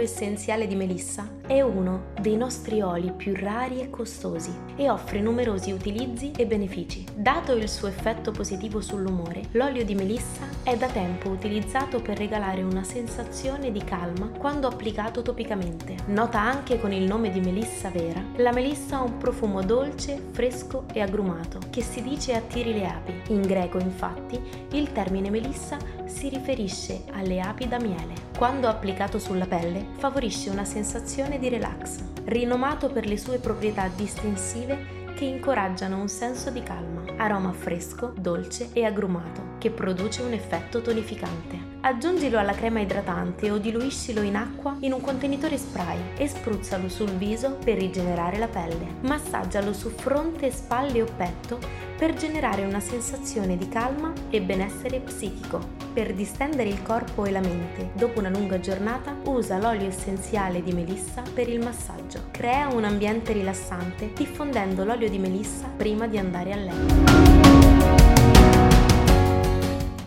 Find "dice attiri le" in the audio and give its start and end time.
22.02-22.86